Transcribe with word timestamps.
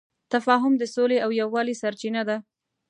تفاهم 0.33 0.73
د 0.77 0.83
سولې 0.95 1.17
او 1.25 1.29
یووالي 1.41 1.75
سرچینه 1.81 2.21
ده. 2.29 2.37